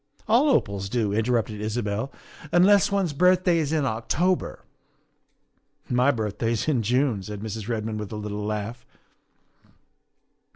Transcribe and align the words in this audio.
"All 0.27 0.49
opals 0.49 0.89
do," 0.89 1.13
interrupted 1.13 1.61
Isabel," 1.61 2.11
unless 2.51 2.91
one's 2.91 3.13
birthday 3.13 3.59
is 3.59 3.71
in 3.71 3.85
October."" 3.85 4.65
My 6.01 6.09
birthday 6.09 6.53
is 6.53 6.67
in 6.67 6.81
June," 6.81 7.21
said 7.21 7.41
Mrs. 7.41 7.67
Redmond 7.69 7.99
with 7.99 8.11
a 8.11 8.15
little 8.15 8.43
laugh. 8.43 8.83